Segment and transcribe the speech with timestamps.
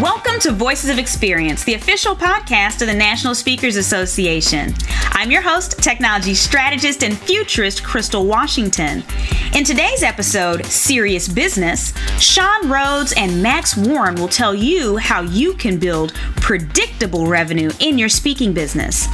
[0.00, 4.74] Welcome to Voices of Experience, the official podcast of the National Speakers Association.
[5.12, 9.04] I'm your host, technology strategist and futurist Crystal Washington.
[9.54, 15.54] In today's episode, Serious Business, Sean Rhodes and Max Warren will tell you how you
[15.54, 19.06] can build predictable revenue in your speaking business.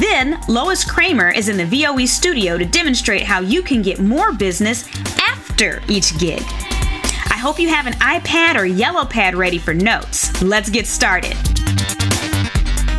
[0.00, 4.32] Then, Lois Creamer is in the VOE studio to demonstrate how you can get more
[4.32, 4.88] business
[5.20, 6.42] after each gig
[7.44, 10.42] hope you have an iPad or yellow pad ready for notes.
[10.42, 11.36] Let's get started.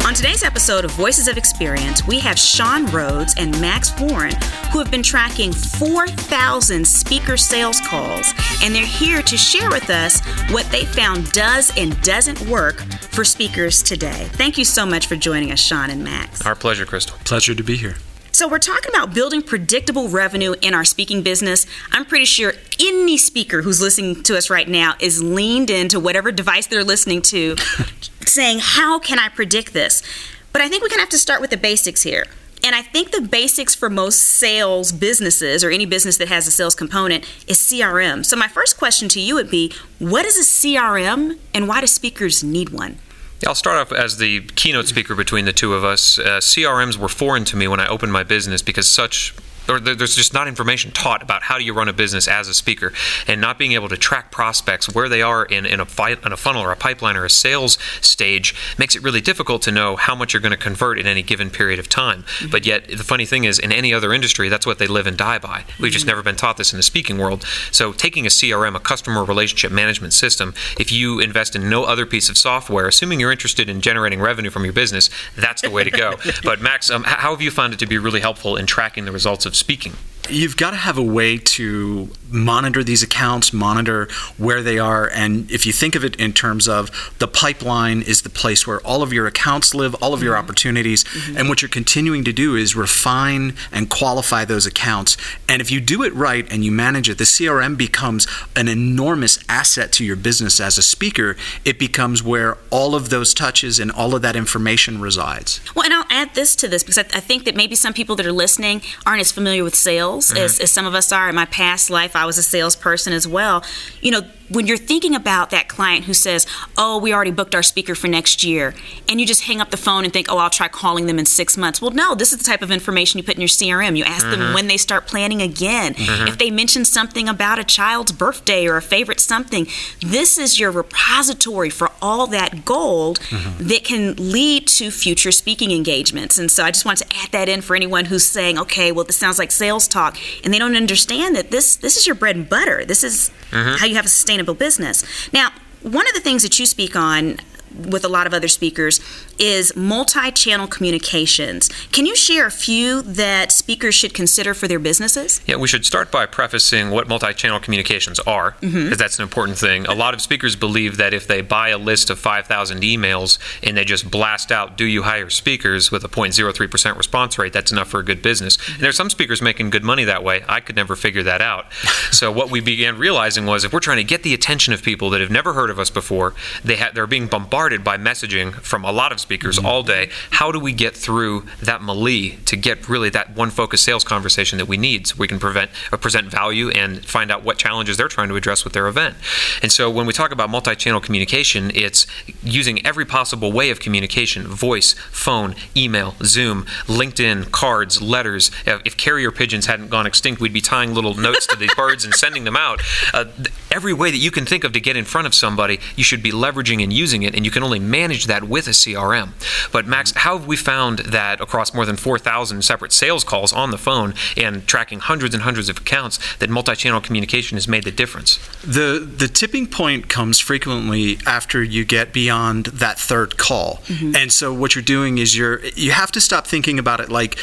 [0.06, 4.36] On today's episode of Voices of Experience, we have Sean Rhodes and Max Warren,
[4.72, 10.24] who have been tracking 4,000 speaker sales calls, and they're here to share with us
[10.52, 14.28] what they found does and doesn't work for speakers today.
[14.34, 16.46] Thank you so much for joining us, Sean and Max.
[16.46, 17.18] Our pleasure, Crystal.
[17.24, 17.96] Pleasure to be here.
[18.36, 21.66] So, we're talking about building predictable revenue in our speaking business.
[21.94, 26.34] I'm pretty sure any speaker who's listening to us right now is leaned into whatever
[26.34, 27.56] device they're listening to,
[28.28, 30.04] saying, How can I predict this?
[30.52, 32.26] But I think we kind of have to start with the basics here.
[32.62, 36.52] And I think the basics for most sales businesses or any business that has a
[36.52, 38.26] sales component is CRM.
[38.26, 41.88] So, my first question to you would be what is a CRM and why do
[41.88, 42.98] speakers need one?
[43.46, 46.18] I'll start off as the keynote speaker between the two of us.
[46.18, 49.34] Uh, CRMs were foreign to me when I opened my business because such
[49.68, 52.54] or there's just not information taught about how do you run a business as a
[52.54, 52.94] speaker.
[53.28, 55.86] And not being able to track prospects where they are in, in, a,
[56.26, 59.72] in a funnel or a pipeline or a sales stage makes it really difficult to
[59.72, 62.24] know how much you're going to convert in any given period of time.
[62.24, 62.52] Mm-hmm.
[62.52, 65.18] but yet the funny thing is in any other industry that's what they live and
[65.18, 65.64] die by.
[65.80, 66.12] We've just mm-hmm.
[66.12, 67.46] never been taught this in the speaking world.
[67.72, 72.06] So taking a crm a customer relationship management system if you invest in no other
[72.06, 75.84] piece of software assuming you're interested in generating revenue from your business that's the way
[75.84, 76.16] to go.
[76.44, 79.12] But max um, how have you found it to be really helpful in tracking the
[79.12, 79.94] results of speaking.
[80.30, 85.50] You've got to have a way to monitor these accounts, monitor where they are, and
[85.52, 89.02] if you think of it in terms of the pipeline is the place where all
[89.04, 90.44] of your accounts live, all of your mm-hmm.
[90.44, 91.38] opportunities, mm-hmm.
[91.38, 95.18] and what you're continuing to do is refine and qualify those accounts.
[95.48, 99.40] And if you do it right and you manage it, the CRM becomes an enormous
[99.48, 101.38] asset to your business as a speaker.
[101.64, 105.62] It becomes where all of those touches and all of that information resides.
[105.76, 108.16] Well, and I'll add this to this because I, I think that maybe some people
[108.16, 110.46] that are listening aren't as familiar with sales sales, mm-hmm.
[110.46, 111.30] as, as some of us are.
[111.30, 113.64] In my past life, I was a salesperson as well.
[114.02, 116.46] You know, when you're thinking about that client who says,
[116.78, 118.76] "Oh, we already booked our speaker for next year,"
[119.10, 121.26] and you just hang up the phone and think, "Oh, I'll try calling them in
[121.26, 123.96] six months." Well, no, this is the type of information you put in your CRM.
[123.96, 124.40] You ask mm-hmm.
[124.40, 125.94] them when they start planning again.
[125.94, 126.28] Mm-hmm.
[126.28, 129.68] If they mention something about a child's birthday or a favorite something,
[130.02, 133.68] this is your repository for all that gold mm-hmm.
[133.68, 136.38] that can lead to future speaking engagements.
[136.38, 139.06] And so, I just want to add that in for anyone who's saying, "Okay, well,
[139.06, 142.36] this sounds like sales talk," and they don't understand that this this is your bread
[142.36, 142.86] and butter.
[142.86, 143.78] This is mm-hmm.
[143.78, 145.04] how you have a sustainable business.
[145.32, 145.52] Now,
[145.82, 147.38] one of the things that you speak on
[147.74, 149.00] with a lot of other speakers
[149.40, 151.70] is multi channel communications.
[151.92, 155.42] Can you share a few that speakers should consider for their businesses?
[155.46, 158.94] Yeah, we should start by prefacing what multi channel communications are, because mm-hmm.
[158.96, 159.86] that's an important thing.
[159.86, 163.78] A lot of speakers believe that if they buy a list of 5,000 emails and
[163.78, 167.88] they just blast out, Do you hire speakers with a 0.03% response rate, that's enough
[167.88, 168.58] for a good business.
[168.58, 168.74] Mm-hmm.
[168.74, 170.44] And there's some speakers making good money that way.
[170.48, 171.72] I could never figure that out.
[172.12, 175.10] so, what we began realizing was if we're trying to get the attention of people
[175.12, 178.84] that have never heard of us before, they ha- they're being bombarded by messaging from
[178.84, 179.66] a lot of speakers mm-hmm.
[179.66, 180.10] all day.
[180.32, 184.60] How do we get through that melee to get really that one focus sales conversation
[184.60, 187.98] that we need so we can prevent, uh, present value and find out what challenges
[187.98, 189.16] they're trying to address with their event?
[189.64, 192.06] And so when we talk about multi channel communication, it's
[192.44, 198.52] using every possible way of communication voice, phone, email, Zoom, LinkedIn, cards, letters.
[198.68, 202.14] If carrier pigeons hadn't gone extinct, we'd be tying little notes to these birds and
[202.14, 202.82] sending them out.
[203.14, 203.26] Uh,
[203.76, 206.24] every way that you can think of to get in front of somebody, you should
[206.24, 209.32] be leveraging and using it, and you can only manage that with a CRM.
[209.72, 213.72] But Max, how have we found that across more than 4,000 separate sales calls on
[213.72, 217.92] the phone and tracking hundreds and hundreds of accounts that multi-channel communication has made the
[217.92, 218.40] difference?
[218.62, 223.82] The the tipping point comes frequently after you get beyond that third call.
[223.88, 224.16] Mm-hmm.
[224.16, 227.38] And so what you're doing is you're you have to stop thinking about it like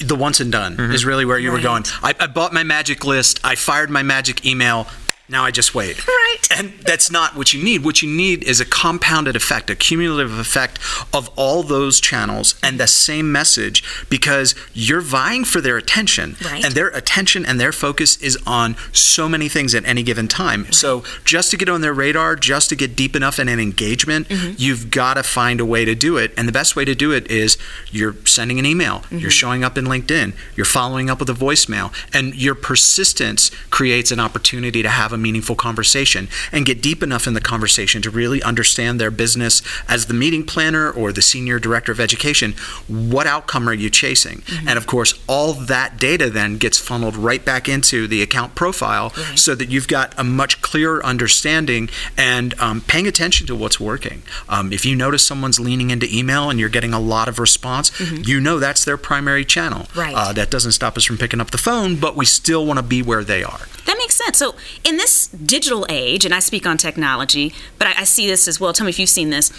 [0.00, 0.92] the once and done mm-hmm.
[0.92, 1.56] is really where you right.
[1.56, 1.84] were going.
[2.02, 4.86] I, I bought my magic list, I fired my magic email,
[5.28, 6.00] Now I just wait.
[6.28, 6.58] Right.
[6.58, 7.84] And that's not what you need.
[7.84, 10.78] What you need is a compounded effect, a cumulative effect
[11.14, 16.36] of all those channels and the same message because you're vying for their attention.
[16.44, 16.62] Right.
[16.62, 20.70] And their attention and their focus is on so many things at any given time.
[20.70, 24.28] So just to get on their radar, just to get deep enough in an engagement,
[24.28, 24.54] Mm-hmm.
[24.58, 26.32] you've got to find a way to do it.
[26.36, 27.56] And the best way to do it is
[27.90, 29.18] you're sending an email, Mm-hmm.
[29.18, 34.10] you're showing up in LinkedIn, you're following up with a voicemail, and your persistence creates
[34.10, 38.10] an opportunity to have a meaningful conversation and get deep enough in the conversation to
[38.10, 42.54] really understand their business as the meeting planner or the senior director of education.
[42.86, 44.38] What outcome are you chasing?
[44.38, 44.68] Mm-hmm.
[44.68, 49.10] And of course, all that data then gets funneled right back into the account profile
[49.34, 54.22] so that you've got a much clearer understanding and um, paying attention to what's working.
[54.48, 57.98] Um, if you notice someone's leaning into email and you're getting a lot of response,
[58.00, 59.80] you know that's their primary channel.
[59.80, 59.98] Mm-hmm.
[59.98, 60.14] Right.
[60.14, 62.82] Uh, that doesn't stop us from picking up the phone, but we still want to
[62.82, 63.60] be where they are.
[63.86, 64.38] That makes sense.
[64.38, 64.54] So,
[64.84, 68.60] in this digital age, and I speak on technology, but I, I see this as
[68.60, 68.72] well.
[68.72, 69.52] Tell me if you've seen this,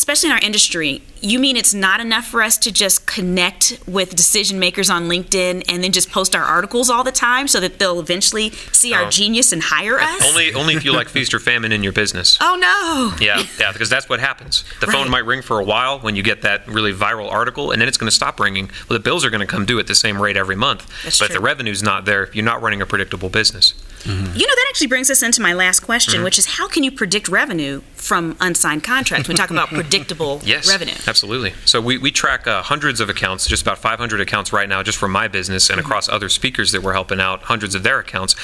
[0.00, 1.02] especially in our industry.
[1.20, 5.64] You mean it's not enough for us to just connect with decision makers on LinkedIn
[5.68, 9.04] and then just post our articles all the time so that they'll eventually see our
[9.04, 9.10] Oh.
[9.10, 10.22] genius and hire us?
[10.26, 12.38] Only, only if you like feast or famine in your business.
[12.40, 13.22] oh no!
[13.24, 14.64] Yeah, yeah, because that's what happens.
[14.80, 14.94] The Right.
[14.96, 17.88] phone might ring for a while when you get that really viral article, and then
[17.88, 18.70] it's going to stop ringing.
[18.88, 20.86] Well, the bills are going to come due at the same rate every month.
[21.04, 23.74] That's but if the revenue's not there, you're not running a predictable business.
[24.06, 26.24] You know, that actually brings us into my last question, Mm-hmm.
[26.24, 29.28] which is how can you predict revenue from unsigned contracts?
[29.28, 30.94] We talk about predictable Yes, revenue.
[31.06, 31.52] absolutely.
[31.64, 34.98] So we, we track uh, hundreds of accounts, just about 500 accounts right now, just
[34.98, 38.34] for my business and across other speakers that we're helping out, hundreds of their accounts.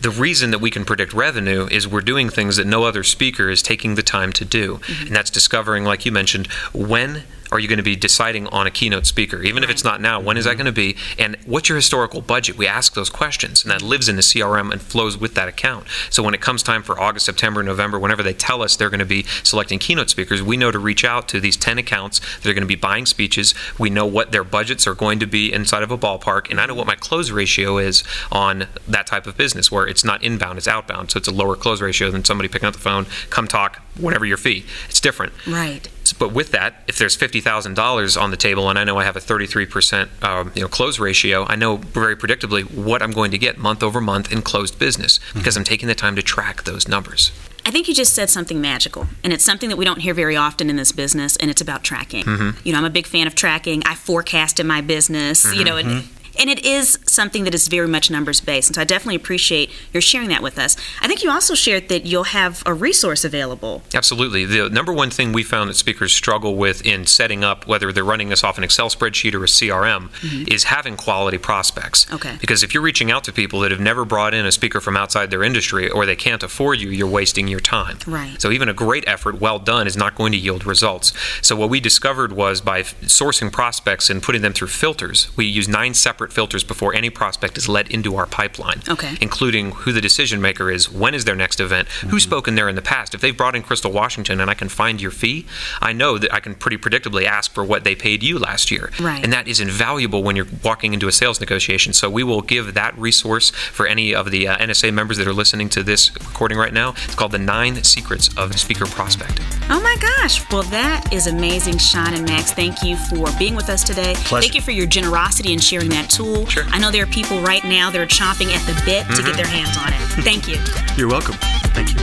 [0.00, 3.48] The reason that we can predict revenue is we're doing things that no other speaker
[3.48, 7.68] is taking the time to do, and that's discovering, like you mentioned, when are you
[7.68, 9.42] going to be deciding on a keynote speaker?
[9.42, 10.96] Even if it's not now, when is that going to be?
[11.18, 12.56] And what's your historical budget?
[12.56, 15.86] We ask those questions, and that lives in the CRM and flows with that account.
[16.10, 18.98] So when it comes time for August, September, November, whenever they tell us they're going
[19.00, 22.46] to be selecting keynote speakers, we know to reach out to these 10 accounts that
[22.46, 23.54] are going to be buying speeches.
[23.78, 26.66] We know what their budgets are going to be inside of a ballpark, and I
[26.66, 30.58] know what my close ratio is on that type of business where it's not inbound,
[30.58, 31.10] it's outbound.
[31.10, 34.24] So it's a lower close ratio than somebody picking up the phone, come talk, whatever
[34.24, 34.64] your fee.
[34.88, 35.32] It's different.
[35.46, 35.88] Right.
[36.18, 39.04] But with that, if there's fifty thousand dollars on the table, and I know I
[39.04, 43.12] have a thirty-three percent, um, you know, close ratio, I know very predictably what I'm
[43.12, 45.38] going to get month over month in closed business mm-hmm.
[45.38, 47.32] because I'm taking the time to track those numbers.
[47.66, 50.36] I think you just said something magical, and it's something that we don't hear very
[50.36, 52.24] often in this business, and it's about tracking.
[52.24, 52.66] Mm-hmm.
[52.66, 53.82] You know, I'm a big fan of tracking.
[53.84, 56.17] I forecast in my business, you know, and, mm-hmm.
[56.38, 58.68] And it is something that is very much numbers based.
[58.68, 60.76] And so I definitely appreciate your sharing that with us.
[61.00, 63.82] I think you also shared that you'll have a resource available.
[63.94, 64.44] Absolutely.
[64.44, 68.04] The number one thing we found that speakers struggle with in setting up, whether they're
[68.04, 70.44] running this off an Excel spreadsheet or a CRM, mm-hmm.
[70.52, 72.10] is having quality prospects.
[72.12, 72.36] Okay.
[72.40, 74.96] Because if you're reaching out to people that have never brought in a speaker from
[74.96, 77.98] outside their industry or they can't afford you, you're wasting your time.
[78.06, 78.40] Right.
[78.40, 81.12] So even a great effort, well done, is not going to yield results.
[81.42, 85.68] So what we discovered was by sourcing prospects and putting them through filters, we use
[85.68, 88.82] nine separate filters before any prospect is let into our pipeline.
[88.88, 89.16] Okay.
[89.20, 92.76] Including who the decision maker is, when is their next event, who's spoken there in
[92.76, 93.14] the past.
[93.14, 95.46] If they've brought in Crystal Washington and I can find your fee,
[95.80, 98.90] I know that I can pretty predictably ask for what they paid you last year.
[99.00, 99.22] Right.
[99.22, 101.92] And that is invaluable when you're walking into a sales negotiation.
[101.92, 105.32] So we will give that resource for any of the uh, NSA members that are
[105.32, 106.90] listening to this recording right now.
[107.04, 109.44] It's called the Nine Secrets of Speaker Prospecting.
[109.70, 110.50] Oh my gosh.
[110.50, 112.52] Well, that is amazing, Sean and Max.
[112.52, 114.14] Thank you for being with us today.
[114.16, 114.42] Pleasure.
[114.42, 116.46] Thank you for your generosity in sharing that tool.
[116.46, 116.64] Sure.
[116.68, 119.24] I know there are people right now that are chomping at the bit to get
[119.24, 119.36] mm-hmm.
[119.36, 120.24] their hands on it.
[120.24, 120.58] Thank you.
[120.96, 121.36] You're welcome.
[121.74, 121.98] Thank you.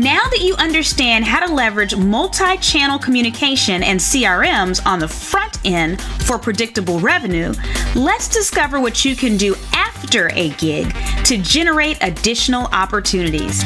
[0.00, 5.58] Now that you understand how to leverage multi channel communication and CRMs on the front
[5.66, 7.52] end for predictable revenue,
[7.94, 10.94] let's discover what you can do after a gig
[11.26, 13.64] to generate additional opportunities.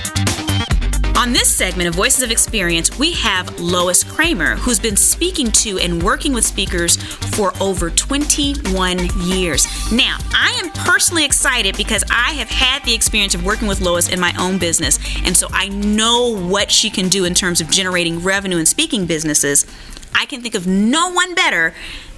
[1.16, 5.78] On this segment of Voices of Experience, we have Lois Creamer, who's been speaking to
[5.78, 9.66] and working with speakers for over 21 years.
[9.90, 14.10] Now, I am personally excited because I have had the experience of working with Lois
[14.10, 17.70] in my own business, and so I know what she can do in terms of
[17.70, 19.64] generating revenue in speaking businesses.
[20.14, 21.72] I can think of no one better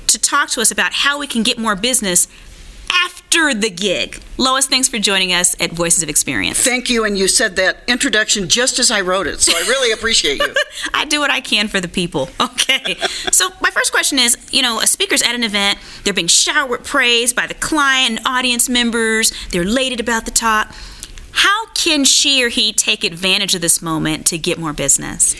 [0.09, 2.27] to talk to us about how we can get more business
[3.29, 4.23] after the gig.
[4.39, 6.59] Lois, thanks for joining us at Voices of Experience.
[6.59, 9.93] Thank you, and you said that introduction just as I wrote it, so I really
[9.93, 10.55] appreciate you.
[10.95, 12.31] I do what I can for the people.
[12.59, 12.97] Okay.
[13.31, 16.71] so my first question is, you know, a speaker's at an event, they're being showered
[16.71, 20.75] with praise by the client and audience members, they're elated about the talk.
[21.33, 25.35] How can she or he take advantage of this moment to get more business?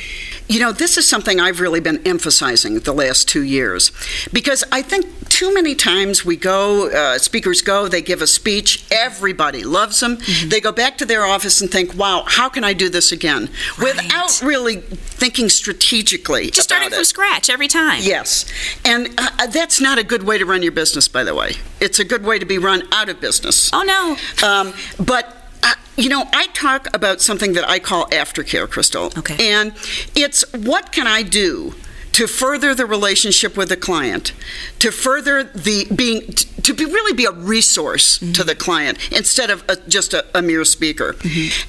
[0.49, 3.93] You know, this is something I've really been emphasizing the last two years
[4.33, 8.85] because I think too many times we go, uh, speakers go, they give a speech,
[8.91, 10.17] everybody loves them.
[10.17, 10.49] Mm-hmm.
[10.49, 13.51] They go back to their office and think, wow, how can I do this again?
[13.81, 16.51] Without really thinking strategically.
[16.51, 17.05] Just starting from it.
[17.05, 18.01] scratch every time.
[18.03, 18.47] Yes.
[18.85, 21.53] And uh, that's not a good way to run your business, by the way.
[21.81, 23.71] It's a good way to be run out of business.
[23.73, 24.17] Oh no.
[24.47, 24.73] Um,
[25.05, 29.13] but uh, you know, I talk about something that I call aftercare, Crystal.
[29.19, 29.53] Okay.
[29.53, 29.73] And
[30.15, 31.75] it's what can I do
[32.13, 34.33] to further the relationship with the client,
[34.81, 39.65] to further the being, to be really be a resource to the client instead of
[39.69, 41.15] a, just a, a mere speaker.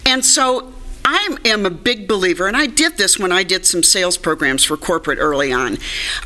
[0.06, 0.74] And so.
[1.12, 4.64] I am a big believer, and I did this when I did some sales programs
[4.64, 5.80] for corporate early on.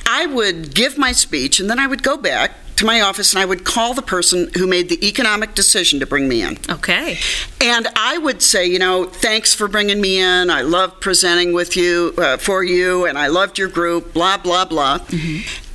[0.06, 3.42] I would give my speech, and then I would go back to my office and
[3.42, 6.58] I would call the person who made the economic decision to bring me in.
[6.70, 7.18] Okay.
[7.62, 10.50] And I would say, you know, thanks for bringing me in.
[10.50, 14.66] I love presenting with you, uh, for you, and I loved your group, blah, blah,
[14.66, 15.00] blah.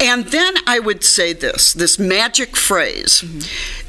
[0.00, 3.24] And then I would say this this magic phrase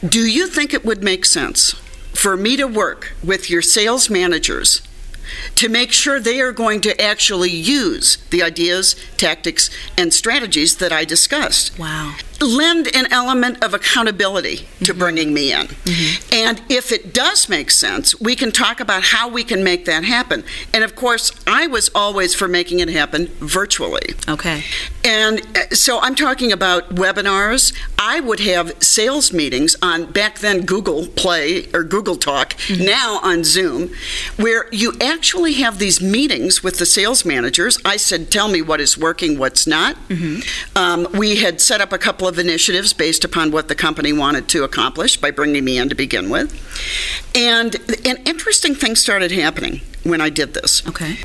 [0.08, 1.74] Do you think it would make sense
[2.14, 4.82] for me to work with your sales managers?
[5.58, 10.92] To make sure they are going to actually use the ideas, tactics, and strategies that
[10.92, 12.16] I discussed Wow.
[12.42, 15.00] lend an element of accountability to mm-hmm.
[15.00, 15.68] bringing me in.
[15.68, 16.34] Mm-hmm.
[16.34, 20.04] And if it does make sense, we can talk about how we can make that
[20.04, 20.44] happen.
[20.74, 24.16] And of course, I was always for making it happen virtually.
[24.28, 24.64] Okay.
[25.04, 27.74] And uh, so I'm talking about webinars.
[27.98, 33.44] I would have sales meetings on back then Google Play or Google Talk, now on
[33.44, 33.92] Zoom,
[34.38, 37.78] where you actually have these meetings with the sales managers.
[37.86, 39.96] I said, Tell me what is working, what's not.
[40.76, 44.48] Um, we had set up a couple of initiatives based upon what the company wanted
[44.50, 46.54] to accomplish by bringing me in to begin with.
[47.36, 47.76] And
[48.06, 50.86] an interesting thing started happening when I did this.
[50.88, 51.20] Okay.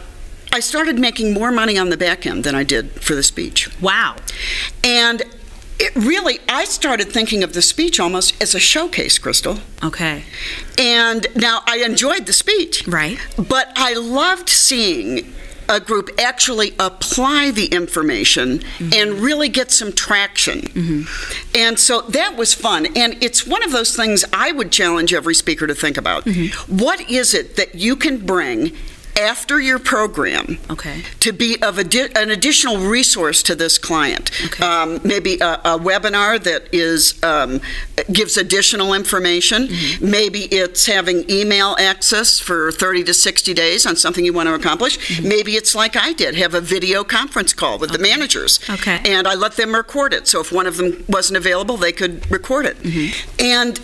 [0.54, 3.68] I started making more money on the back end than I did for the speech.
[3.80, 4.14] Wow.
[4.84, 5.24] And
[5.80, 9.58] it really, I started thinking of the speech almost as a showcase, Crystal.
[9.82, 10.22] Okay.
[10.78, 12.86] And now I enjoyed the speech.
[12.86, 13.18] Right.
[13.36, 15.34] But I loved seeing
[15.68, 18.90] a group actually apply the information mm-hmm.
[18.94, 20.60] and really get some traction.
[20.60, 21.56] Mm-hmm.
[21.58, 22.86] And so that was fun.
[22.94, 26.26] And it's one of those things I would challenge every speaker to think about.
[26.26, 26.76] Mm-hmm.
[26.76, 28.76] What is it that you can bring
[29.18, 31.02] after your program Okay.
[31.20, 34.30] to be of addi- an additional resource to this client.
[34.44, 34.64] Okay.
[34.64, 37.60] Um, maybe a, a webinar that is um,
[38.12, 39.68] gives additional information.
[39.68, 40.10] Mm-hmm.
[40.10, 44.54] Maybe it's having email access for 30 to 60 days on something you want to
[44.54, 44.98] accomplish.
[44.98, 45.28] Mm-hmm.
[45.28, 48.58] Maybe it's like I did, have a video conference call with the managers.
[48.68, 49.00] Okay.
[49.04, 50.26] And I let them record it.
[50.26, 52.76] So if one of them wasn't available, they could record it.
[52.78, 53.40] Mm-hmm.
[53.40, 53.80] And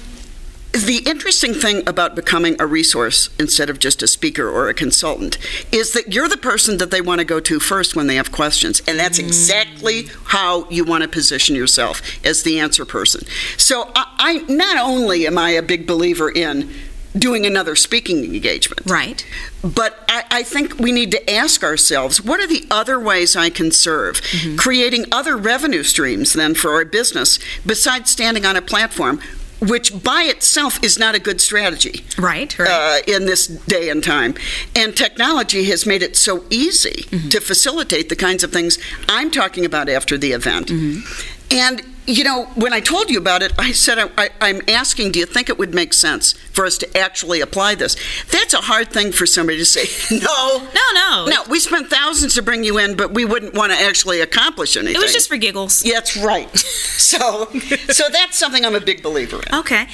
[0.73, 5.37] the interesting thing about becoming a resource instead of just a speaker or a consultant
[5.73, 8.31] is that you're the person that they want to go to first when they have
[8.31, 8.81] questions.
[8.87, 9.25] And that's mm.
[9.25, 13.27] exactly how you want to position yourself as the answer person.
[13.57, 16.71] So I, I not only am I a big believer in
[17.19, 19.27] doing another speaking engagement, Right.
[19.65, 23.51] but I, I think we need to ask ourselves what are the other ways I
[23.51, 24.21] can serve?
[24.21, 24.57] Mm-hmm.
[24.57, 29.21] Creating other revenue streams then for our business besides standing on a platform,
[29.61, 32.59] which by itself is not a good strategy Right.
[32.59, 32.69] Right.
[33.07, 34.35] uh, in this day and time.
[34.75, 39.65] And technology has made it so easy to facilitate the kinds of things I'm talking
[39.65, 40.71] about after the event.
[41.51, 41.83] And,
[42.17, 45.19] you know, when I told you about it, I said, I, I, I'm asking, do
[45.19, 47.97] you think it would make sense for us to actually apply this?
[48.31, 49.85] That's a hard thing for somebody to say,
[50.19, 50.59] no.
[50.59, 51.27] no, no.
[51.29, 54.77] No, we spent thousands to bring you in, but we wouldn't want to actually accomplish
[54.77, 54.97] anything.
[54.97, 55.85] It was just for giggles.
[55.85, 56.49] Yeah, that's right.
[57.01, 57.47] So,
[57.89, 59.55] so that's something I'm a big believer in.
[59.61, 59.89] Okay.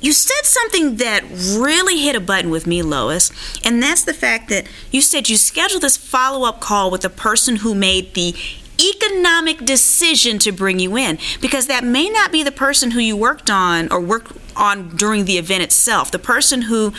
[0.00, 1.24] You said something that
[1.58, 3.32] really hit a button with me, Lois,
[3.64, 7.10] and that's the fact that you said you scheduled this follow up call with the
[7.10, 8.36] person who made the
[8.80, 13.16] economic decision to bring you in because that may not be the person who you
[13.16, 16.10] worked on or worked on during the event itself.
[16.10, 16.92] The person who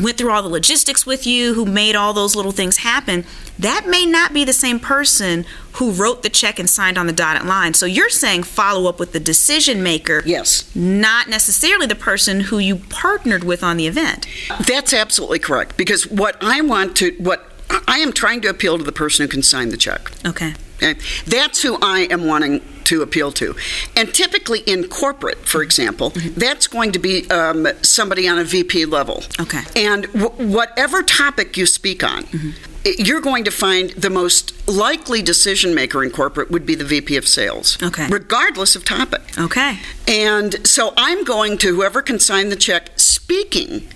[0.00, 3.24] went through all the logistics with you, who made all those little things happen,
[3.58, 7.12] that may not be the same person who wrote the check and signed on the
[7.12, 7.74] dotted line.
[7.74, 10.70] So you're saying follow up with the decision maker Yes.
[10.74, 14.26] not necessarily the person who you partnered with on the event.
[14.66, 17.51] That's absolutely correct because what I want to what
[17.88, 20.10] I am trying to appeal to the person who can sign the check.
[20.26, 20.54] Okay.
[20.82, 20.98] Okay?
[21.26, 23.54] That's who I am wanting to appeal to.
[23.96, 25.64] And typically in corporate, for mm-hmm.
[25.64, 26.38] example, mm-hmm.
[26.38, 29.22] that's going to be um, somebody on a VP level.
[29.40, 29.62] Okay.
[29.76, 32.50] And w- whatever topic you speak on, mm-hmm.
[32.84, 36.84] i- you're going to find the most likely decision maker in corporate would be the
[36.84, 37.78] VP of sales.
[37.82, 38.08] Okay.
[38.08, 39.22] Regardless of topic.
[39.38, 39.78] Okay.
[40.08, 43.88] And so I'm going to whoever can sign the check speaking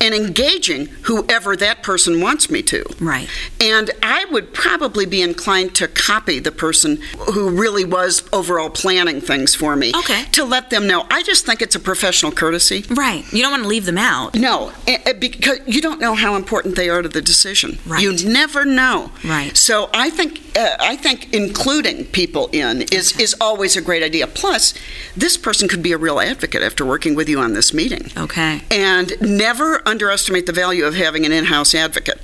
[0.00, 2.84] and engaging whoever that person wants me to.
[3.00, 3.28] Right.
[3.60, 7.00] And I would probably be inclined to copy the person
[7.32, 9.92] who really was overall planning things for me.
[9.94, 10.24] Okay.
[10.32, 11.06] To let them know.
[11.10, 12.84] I just think it's a professional courtesy.
[12.90, 13.24] Right.
[13.32, 14.34] You don't want to leave them out.
[14.34, 14.72] No,
[15.18, 17.78] because you don't know how important they are to the decision.
[17.86, 18.02] Right.
[18.02, 19.10] You never know.
[19.24, 19.56] Right.
[19.56, 24.26] So I think uh, I think including people in is is always a great idea.
[24.26, 24.74] Plus,
[25.16, 28.10] this person could be a real advocate after working with you on this meeting.
[28.16, 28.62] Okay.
[28.70, 32.20] And never underestimate the value of having an in-house advocate.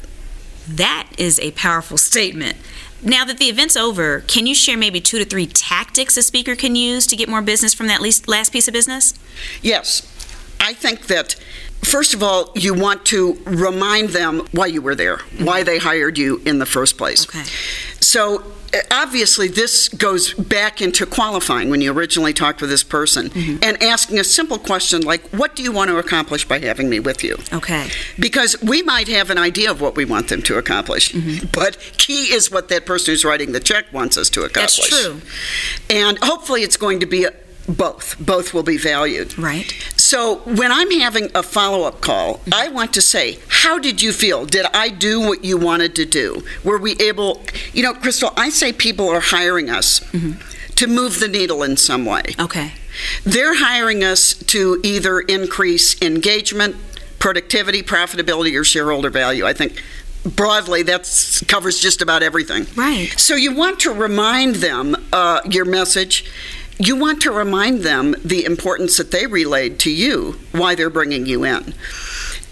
[0.69, 2.57] That is a powerful statement.
[3.03, 6.55] Now that the event's over, can you share maybe two to three tactics a speaker
[6.55, 9.15] can use to get more business from that least last piece of business?
[9.63, 10.03] Yes,
[10.61, 11.37] I think that.
[11.83, 16.19] First of all, you want to remind them why you were there, why they hired
[16.19, 17.27] you in the first place.
[17.27, 17.43] Okay.
[18.11, 18.43] So
[18.75, 23.31] uh, obviously, this goes back into qualifying when you originally talked with this person
[23.63, 26.99] and asking a simple question like, What do you want to accomplish by having me
[26.99, 27.37] with you?
[27.53, 27.89] Okay.
[28.19, 31.13] Because we might have an idea of what we want them to accomplish,
[31.53, 34.91] but key is what that person who's writing the check wants us to accomplish.
[34.91, 35.21] That's true.
[35.89, 37.29] And hopefully, it's going to be
[37.69, 38.17] both.
[38.19, 39.39] Both will be valued.
[39.39, 39.73] Right.
[40.11, 44.13] So when I'm having a follow up call, I want to say, How did you
[44.13, 44.45] feel?
[44.45, 46.43] Did I do what you wanted to do?
[46.65, 50.01] Were we able, you know, Crystal, I say people are hiring us
[50.75, 52.25] to move the needle in some way.
[52.41, 52.73] Okay.
[53.23, 56.75] They're hiring us to either increase engagement,
[57.21, 59.47] productivity, profitability, or shareholder value.
[59.47, 59.81] I think
[60.25, 62.67] broadly that covers just about everything.
[62.75, 63.15] Right.
[63.17, 66.25] So you want to remind them uh, your message.
[66.83, 71.27] You want to remind them the importance that they relayed to you, why they're bringing
[71.27, 71.75] you in.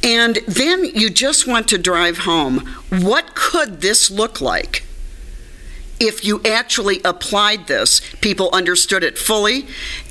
[0.02, 2.58] And then you just want to drive home
[2.90, 4.84] what could this look like
[6.00, 9.66] if you actually applied this, people understood it fully,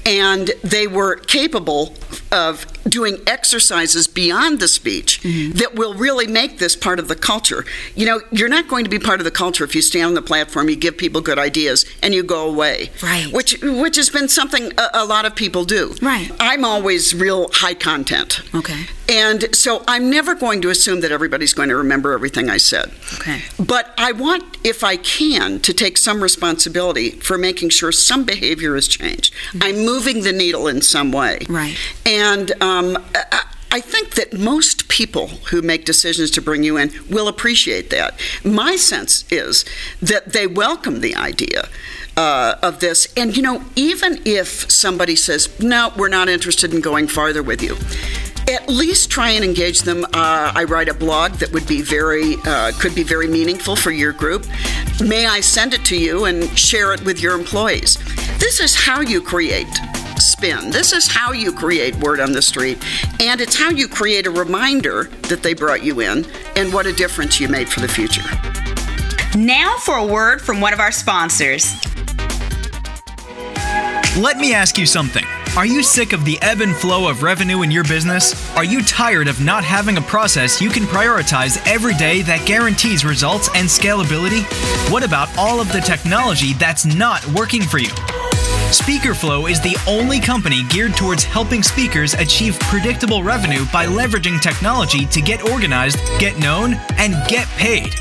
[0.08, 1.94] and they were capable
[2.32, 5.52] of doing exercises beyond the speech mm-hmm.
[5.58, 7.66] that will really make this part of the culture.
[7.94, 10.14] You know, you're not going to be part of the culture if you stand on
[10.14, 12.90] the platform, you give people good ideas, and you go away.
[13.04, 13.32] Right.
[13.34, 15.94] Which which has been something a, a lot of people do.
[16.02, 16.32] Right.
[16.40, 18.42] I'm always real high content.
[18.56, 18.86] Okay.
[19.10, 22.92] And so I'm never going to assume that everybody's going to remember everything I said.
[23.16, 23.42] Okay.
[23.58, 28.76] But I want, if I can, to take some responsibility for making sure some behavior
[28.76, 29.34] has changed.
[29.34, 29.64] Mm-hmm.
[29.64, 31.40] I'm moving the needle in some way.
[31.50, 31.76] Right.
[32.06, 36.92] And um, I, I think that most people who make decisions to bring you in
[37.10, 38.20] will appreciate that.
[38.44, 39.66] My sense is
[40.02, 41.68] that they welcome the idea.
[42.16, 46.82] Uh, of this, and you know, even if somebody says, No, we're not interested in
[46.82, 47.78] going farther with you,
[48.48, 50.06] at least try and engage them.
[50.06, 53.92] Uh, I write a blog that would be very, uh, could be very meaningful for
[53.92, 54.46] your group.
[55.02, 57.98] May I send it to you and share it with your employees?
[58.40, 59.68] This is how you create
[60.20, 60.72] spin.
[60.72, 62.78] This is how you create word on the street,
[63.20, 66.94] and it's how you create a reminder that they brought you in and what a
[66.94, 68.24] difference you made for the future.
[69.38, 71.76] Now for a word from one of our sponsors.
[74.18, 75.26] Let me ask you something.
[75.58, 78.56] Are you sick of the ebb and flow of revenue in your business?
[78.56, 83.04] Are you tired of not having a process you can prioritize every day that guarantees
[83.04, 84.44] results and scalability?
[84.92, 87.90] What about all of the technology that's not working for you?
[88.70, 95.08] SpeakerFlow is the only company geared towards helping speakers achieve predictable revenue by leveraging technology
[95.08, 97.96] to get organized, get known, and get paid.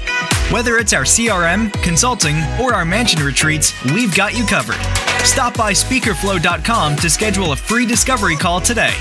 [0.51, 5.06] Whether it's our CRM, consulting, or our mansion retreats, we've got you covered.
[5.27, 8.93] Stop by speakerflow.com to schedule a free discovery call today.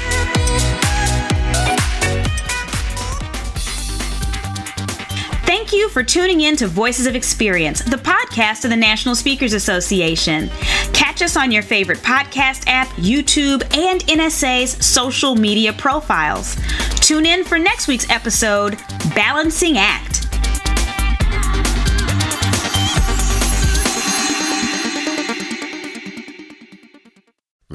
[5.46, 9.54] Thank you for tuning in to Voices of Experience, the podcast of the National Speakers
[9.54, 10.50] Association.
[10.94, 16.58] Catch us on your favorite podcast app, YouTube, and NSA's social media profiles.
[17.02, 18.78] Tune in for next week's episode
[19.16, 20.05] Balancing Act.